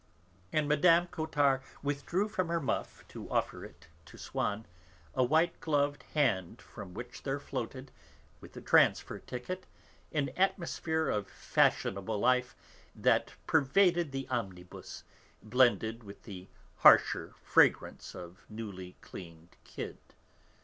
And 0.51 0.67
Mme. 0.67 1.05
Cottard 1.11 1.61
withdrew 1.83 2.27
from 2.27 2.47
her 2.47 2.59
muff, 2.59 3.07
to 3.09 3.29
offer 3.29 3.63
it 3.63 3.87
to 4.07 4.17
Swann, 4.17 4.65
a 5.13 5.23
white 5.23 5.59
gloved 5.59 6.01
hand 6.15 6.59
from 6.59 6.95
which 6.95 7.21
there 7.21 7.39
floated, 7.39 7.91
with 8.39 8.57
a 8.57 8.61
transier 8.61 9.23
ticket, 9.23 9.67
an 10.11 10.29
atmosphere 10.29 11.07
of 11.07 11.27
fashionable 11.29 12.17
life 12.17 12.55
that 12.95 13.35
pervaded 13.45 14.11
the 14.11 14.27
omnibus, 14.29 15.03
blended 15.43 16.03
with 16.03 16.23
the 16.23 16.47
harsher 16.77 17.35
fragrance 17.43 18.15
of 18.15 18.43
newly 18.49 18.95
cleaned 19.01 19.55
kid. 19.63 19.99